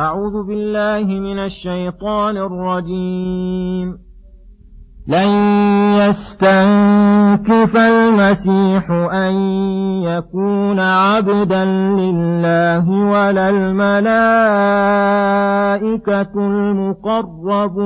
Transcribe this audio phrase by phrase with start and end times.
[0.00, 3.98] أعوذ بالله من الشيطان الرجيم.
[5.08, 5.28] لن
[5.94, 9.32] يستنكف المسيح أن
[10.02, 14.06] يكون عبدا لله ولا الملائكة
[16.36, 17.80] المقربون.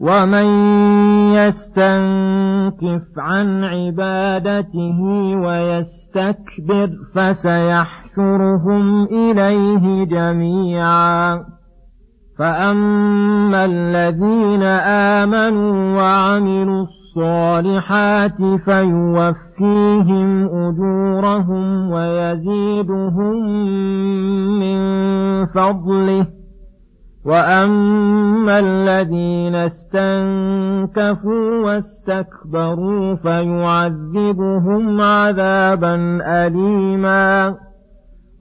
[0.00, 0.46] ومن
[1.34, 5.00] يستنكف عن عبادته
[5.44, 6.90] ويستكبر
[8.12, 11.44] فسيحشرهم إليه جميعا.
[12.38, 14.62] فأما الذين
[15.22, 23.34] آمنوا وعملوا الصالحات فيوفيهم أجورهم ويزيدهم
[24.60, 24.78] من
[25.46, 26.26] فضله.
[27.26, 37.54] وأما الذين استنكفوا واستكبروا فيعذبهم عذابا أليما.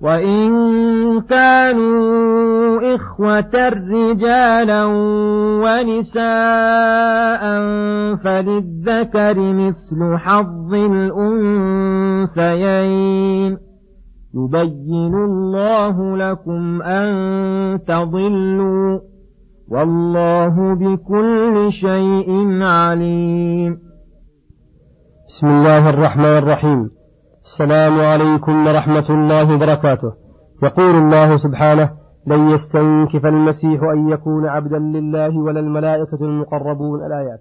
[0.00, 0.50] وإن
[1.20, 4.84] كانوا إخوة رجالا
[5.64, 7.42] ونساء
[8.16, 10.74] فللذكر مثل حظ
[12.34, 13.58] الأنثيين
[14.34, 17.08] يبين الله لكم أن
[17.88, 19.00] تضلوا
[19.70, 23.78] والله بكل شيء عليم
[25.28, 26.97] بسم الله الرحمن الرحيم
[27.52, 30.12] السلام عليكم ورحمة الله وبركاته.
[30.62, 31.90] يقول الله سبحانه
[32.26, 37.40] لن يستنكف المسيح أن يكون عبدا لله ولا الملائكة المقربون الآيات.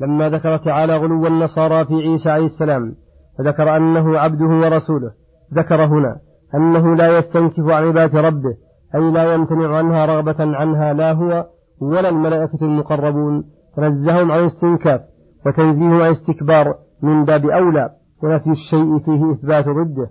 [0.00, 2.94] لما ذكر تعالى غلو النصارى في عيسى عليه السلام
[3.38, 5.10] فذكر أنه عبده ورسوله.
[5.54, 6.16] ذكر هنا
[6.54, 8.54] أنه لا يستنكف عن عبادة ربه
[8.94, 11.44] أي لا يمتنع عنها رغبة عنها لا هو
[11.80, 13.44] ولا الملائكة المقربون.
[13.76, 15.00] تنزههم عن استنكاف
[15.46, 17.90] وتنزيه عن استكبار من باب أولى.
[18.22, 20.10] ونفي الشيء فيه إثبات ضده.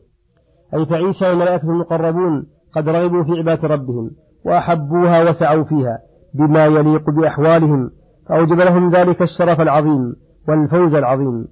[0.73, 2.45] أي فعيسى والملائكة المقربون
[2.75, 4.11] قد رغبوا في عبادة ربهم
[4.45, 5.99] وأحبوها وسعوا فيها
[6.33, 7.89] بما يليق بأحوالهم
[8.29, 10.15] فأوجب لهم ذلك الشرف العظيم
[10.47, 11.47] والفوز العظيم.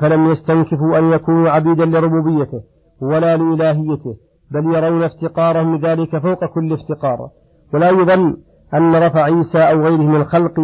[0.00, 2.60] فلم يستنكفوا أن يكونوا عبيدا لربوبيته
[3.02, 4.16] ولا لإلهيته
[4.50, 7.28] بل يرون افتقارهم ذلك فوق كل افتقار.
[7.74, 8.36] ولا يظن
[8.74, 10.54] أن رفع عيسى أو غيره من الخلق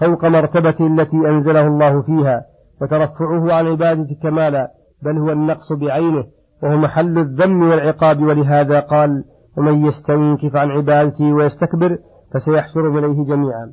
[0.00, 2.44] فوق مرتبته التي أنزله الله فيها
[2.82, 4.70] وترفعه عن عبادة كمالا
[5.02, 6.24] بل هو النقص بعينه
[6.62, 9.24] وهو محل الذم والعقاب ولهذا قال
[9.58, 11.98] ومن يستنكف عن عبادته ويستكبر
[12.34, 13.72] فسيحشرهم إليه جميعا.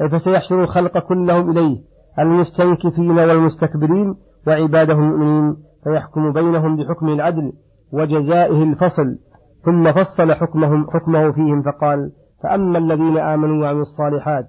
[0.00, 1.78] أي فسيحشر الخلق كلهم إليه
[2.18, 4.14] المستنكفين والمستكبرين
[4.46, 7.52] وعباده المؤمنين فيحكم بينهم بحكم العدل
[7.92, 9.18] وجزائه الفصل
[9.64, 14.44] ثم فصل حكمهم حكمه فيهم فقال فأما الذين آمنوا وعملوا الصالحات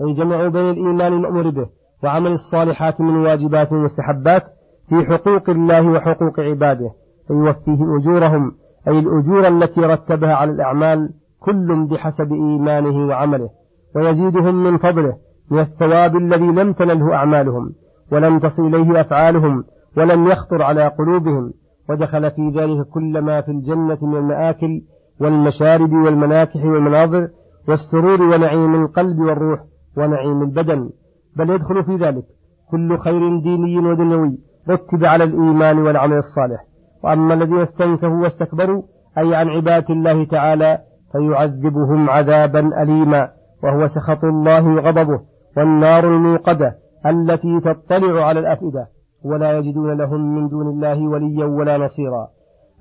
[0.00, 1.66] أي جمعوا بين الإيمان المأمور به
[2.04, 4.42] وعمل الصالحات من واجبات ومستحبات
[4.88, 6.90] في حقوق الله وحقوق عباده
[7.28, 8.52] فيوفيهم أجورهم
[8.88, 13.50] أي الأجور التي رتبها على الأعمال كل بحسب إيمانه وعمله
[13.96, 15.16] ويزيدهم من فضله
[15.50, 17.72] من الثواب الذي لم تنله أعمالهم
[18.12, 19.64] ولم تصل إليه أفعالهم
[19.96, 21.52] ولم يخطر على قلوبهم
[21.90, 24.82] ودخل في ذلك كل ما في الجنة من المآكل
[25.20, 27.28] والمشارب والمناكح والمناظر
[27.68, 29.60] والسرور ونعيم القلب والروح
[29.96, 30.90] ونعيم البدن.
[31.36, 32.24] بل يدخل في ذلك
[32.70, 34.38] كل خير ديني ودنيوي
[34.70, 36.64] رتب على الإيمان والعمل الصالح.
[37.04, 38.82] وأما الذين استنكفوا واستكبروا
[39.18, 40.78] أي عن عبادة الله تعالى
[41.12, 43.28] فيعذبهم عذابا أليما.
[43.64, 45.20] وهو سخط الله وغضبه
[45.56, 46.74] والنار الموقدة
[47.06, 48.86] التي تطلع على الأفئدة.
[49.24, 52.28] ولا يجدون لهم من دون الله وليا ولا نصيرا.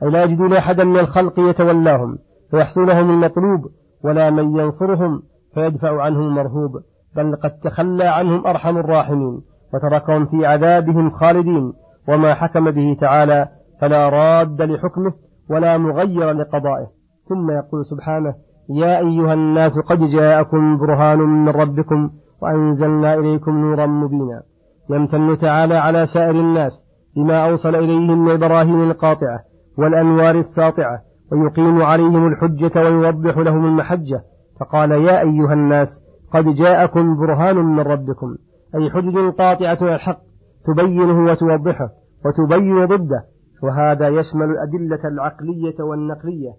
[0.04, 2.18] أي لا يجدون أحدا من الخلق يتولاهم
[2.52, 3.62] فيحصلهم المطلوب
[4.04, 5.22] ولا من ينصرهم
[5.54, 6.72] فيدفع عنهم المرهوب.
[7.16, 9.42] بل قد تخلى عنهم أرحم الراحمين.
[9.74, 11.74] وتركهم في عذابهم خالدين
[12.10, 13.48] وما حكم به تعالى
[13.82, 15.14] فلا راد لحكمه
[15.50, 16.88] ولا مغير لقضائه.
[17.30, 18.34] ثم يقول سبحانه
[18.70, 22.10] يا أيها الناس قد جاءكم برهان من ربكم
[22.42, 24.42] وأنزلنا إليكم نورا مبينا.
[24.90, 26.72] يمتن تعالى على سائر الناس
[27.16, 29.40] بما أوصل إليهم من البراهين القاطعة
[29.78, 31.00] والأنوار الساطعة
[31.32, 34.22] ويقيم عليهم الحجة ويوضح لهم المحجة.
[34.60, 35.88] فقال يا أيها الناس
[36.34, 38.36] قد جاءكم برهان من ربكم.
[38.76, 40.20] أي حجج قاطعة الحق
[40.66, 41.90] تبينه وتوضحه
[42.26, 43.24] وتبين ضده.
[43.64, 46.52] وهذا يشمل الأدلة العقلية والنقلية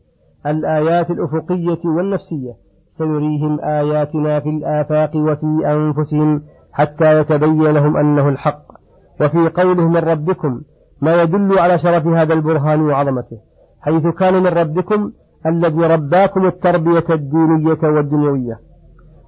[0.46, 2.52] الآيات الأفقية والنفسية.
[2.98, 8.62] سنريهم آياتنا في الآفاق وفي أنفسهم حتى يتبين لهم أنه الحق.
[9.20, 10.60] وفي قوله من ربكم
[11.02, 13.38] ما يدل على شرف هذا البرهان وعظمته
[13.80, 15.12] حيث كان من ربكم
[15.46, 18.58] الذي رباكم التربية الدينية والدنيوية.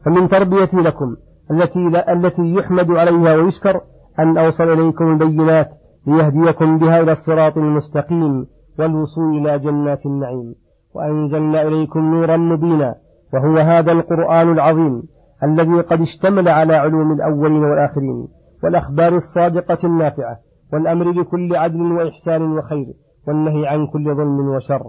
[0.05, 1.17] فمن تربيتي لكم
[1.51, 3.81] التي التي يحمد عليها ويشكر
[4.19, 5.69] أن أوصل إليكم البينات
[6.07, 8.47] ليهديكم بها إلى الصراط المستقيم
[8.79, 10.55] والوصول إلى جنات النعيم.
[10.95, 12.95] وأنزلنا إليكم نورا مبينا
[13.35, 15.03] وهو هذا القرآن العظيم
[15.45, 18.29] الذي قد اشتمل على علوم الأولين والآخرين
[18.65, 20.37] والأخبار الصادقة النافعة
[20.73, 22.87] والأمر بكل عدل وإحسان وخير
[23.29, 24.83] والنهي عن كل ظلم وشر.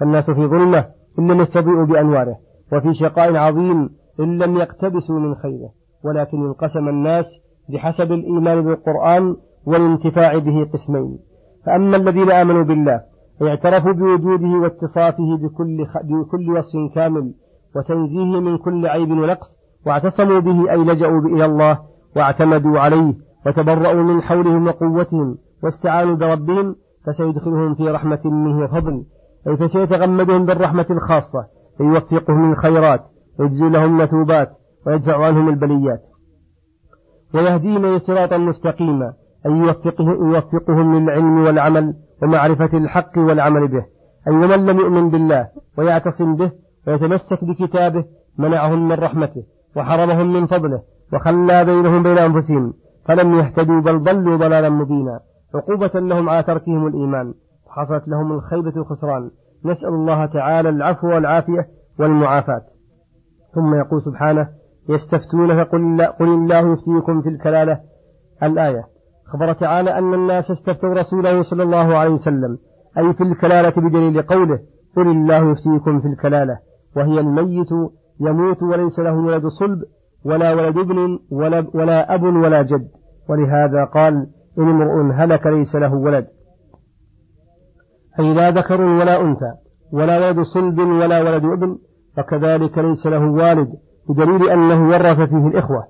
[0.00, 0.86] فالناس في ظلمة
[1.18, 2.36] إن لم يستضيئوا بأنواره
[2.72, 3.88] وفي شقاء عظيم
[4.20, 5.70] إن لم يقتبسوا من خيره.
[6.06, 7.24] ولكن انقسم الناس
[7.68, 9.36] بحسب الإيمان بالقرآن
[9.66, 11.18] والانتفاع به قسمين.
[11.66, 13.00] فأما الذين آمنوا بالله
[13.42, 17.32] اعترفوا بوجوده واتصافه بكل, بكل وصف كامل
[17.76, 19.46] وتنزيهه من كل عيب ونقص
[19.86, 21.78] واعتصموا به أي لجأوا إلى الله
[22.16, 23.14] واعتمدوا عليه
[23.46, 26.76] وتبرأوا من حولهم وقوتهم واستعانوا بربهم
[27.06, 29.04] فسيدخلهم في رحمة منه وفضل
[29.48, 31.46] أي فسيتغمدهم بالرحمة الخاصة
[31.78, 33.00] فيوفقهم للخيرات
[33.40, 34.48] ويجزي لهم مثوبات
[34.86, 36.02] ويدفع عنهم البليات.
[37.34, 39.12] ويهديهم صراطا مستقيما
[39.46, 43.84] أن يوفقهم, يوفقهم للعلم والعمل ومعرفة الحق والعمل به.
[44.28, 45.48] أي ومن لم يؤمن بالله
[45.78, 46.52] ويعتصم به
[46.86, 48.04] ويتمسك بكتابه
[48.38, 49.42] منعهم من رحمته
[49.76, 52.72] وحرمهم من فضله وخلى بينهم بين أنفسهم
[53.08, 55.20] فلم يهتدوا بل ضلوا ضلالا مبينا.
[55.54, 57.34] عقوبة لهم على تركهم الإيمان
[57.68, 59.30] حصلت لهم الخيبة الخسران.
[59.64, 61.66] نسأل الله تعالى العفو والعافية
[62.00, 62.62] والمعافاة.
[63.54, 64.48] ثم يقول سبحانه
[64.88, 67.80] يستفتون فقل قل الله يفتيكم في الكلالة.
[68.42, 68.84] الآية.
[69.32, 72.58] خبر تعالى أن الناس استفتوا رسوله صلى الله عليه وسلم.
[72.98, 74.58] أي في الكلالة بدليل قوله
[74.96, 76.58] قل الله يفتيكم في الكلالة.
[76.96, 77.68] وهي الميت
[78.20, 79.82] يموت وليس له ولد صلب
[80.24, 82.88] ولا ولد ابن ولا, ولا أب ولا جد.
[83.28, 84.26] ولهذا قال
[84.58, 86.26] إن امرؤ هلك ليس له ولد.
[88.18, 89.52] أي لا ذكر ولا أنثى
[89.92, 91.78] ولا ولد صلب ولا ولد ابن
[92.18, 93.68] وكذلك ليس له والد.
[94.08, 95.84] بدليل أنه ورث فيه الإخوة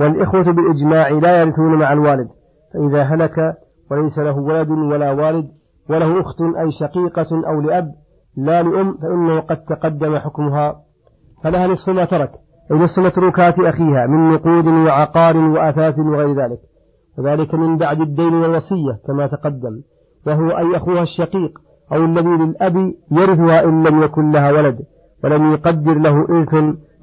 [0.00, 2.28] والإخوة بالإجماع لا يرثون مع الوالد
[2.74, 3.54] فإذا هلك
[3.90, 5.48] وليس له ولد ولا والد
[5.90, 7.92] وله أخت أي شقيقة أو لأب
[8.36, 10.76] لا لأم فإنه قد تقدم حكمها.
[11.44, 12.30] فلها نصف ما ترك
[12.70, 16.58] أي نصف متروكات أخيها من نقود وعقار وأثاث وغير ذلك.
[17.18, 19.82] وذلك من بعد الدين والوصية كما تقدم
[20.26, 21.58] وهو أي أخوها الشقيق
[21.92, 24.78] أو الذي للأب يرثها إن لم يكن لها ولد.
[25.24, 26.54] ولم يقدر له إرث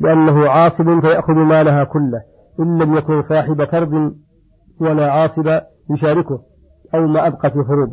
[0.02, 2.22] لأنه عاصب فيأخذ مالها كله
[2.60, 4.14] إن لم يكن صاحب فرد
[4.82, 5.48] ولا عاصب
[5.92, 6.40] يشاركه
[6.96, 7.90] أو ما أبقت الفروض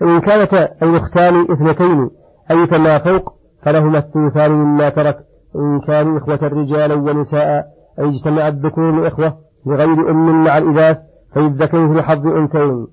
[0.00, 2.10] فإن كانت الأختان اثنتين
[2.50, 5.16] أي فما فوق فلهما الثلثان مما ترك.
[5.56, 7.64] إن كانوا إخوة رجالا ونساء
[7.98, 9.34] أي اجتمع الذكور الإخوة
[9.66, 10.98] بغير أم مع الإذاث
[11.34, 12.86] فللذكر في حظ أنثيين.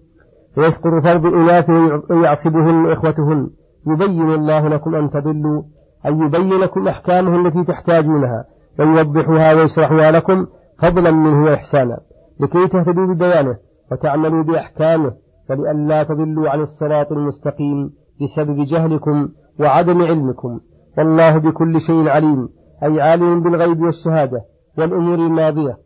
[0.55, 1.70] فيسقط فرض الإناث
[2.12, 3.50] ويعصبهن إخوتهن.
[3.88, 5.63] يبين الله لكم أن تضلوا
[6.05, 8.46] أي يبين لكم أحكامه التي تحتاجونها
[8.79, 10.48] ويوضحها ويشرحها لكم
[10.81, 11.98] فضلا منه وإحسانا
[12.39, 13.58] لكي تهتدوا ببيانه
[13.91, 15.13] وتعملوا بأحكامه
[15.50, 17.89] ولئلا تضلوا عن الصراط المستقيم
[18.22, 19.29] بسبب جهلكم
[19.60, 20.60] وعدم علمكم.
[20.98, 22.50] والله بكل شيء عليم
[22.84, 24.41] أي عالم بالغيب والشهادة
[24.77, 25.77] والأمور الماضية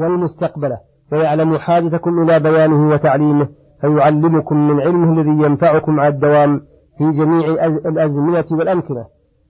[0.00, 0.78] والمستقبلة
[1.12, 3.48] ويعلم حاجتكم إلى بيانه وتعليمه
[3.80, 6.60] فيعلمكم من علمه الذي ينفعكم على الدوام
[6.98, 9.06] في جميع الأزمنة والأمكنة.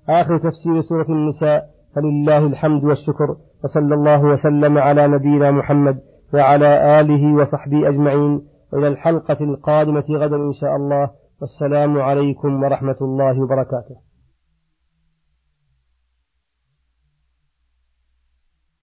[0.09, 1.65] آخر تفسير سورة النساء
[1.97, 5.99] فلله الحمد والشكر وصلى الله وسلم على نبينا محمد
[6.35, 8.43] وعلى آله وصحبه أجمعين.
[8.75, 11.11] إلى الحلقة القادمة غدا إن شاء الله.
[11.41, 14.08] والسلام عليكم ورحمة الله وبركاته.